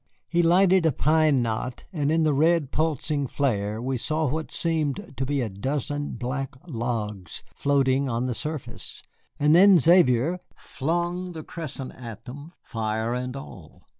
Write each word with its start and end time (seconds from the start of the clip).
He 0.27 0.41
lighted 0.41 0.83
a 0.87 0.91
pine 0.91 1.43
knot, 1.43 1.85
and 1.93 2.11
in 2.11 2.23
the 2.23 2.33
red 2.33 2.71
pulsing 2.71 3.27
flare 3.27 3.79
we 3.79 3.99
saw 3.99 4.27
what 4.27 4.51
seemed 4.51 5.13
to 5.15 5.25
be 5.27 5.41
a 5.41 5.47
dozen 5.49 6.13
black 6.13 6.55
logs 6.67 7.43
floating 7.53 8.09
on 8.09 8.25
the 8.25 8.33
surface. 8.33 9.03
And 9.39 9.53
then 9.53 9.77
Xavier 9.77 10.39
flung 10.55 11.33
the 11.33 11.43
cresset 11.43 11.91
at 11.91 12.25
them, 12.25 12.53
fire 12.63 13.13
and 13.13 13.35
all. 13.35 13.83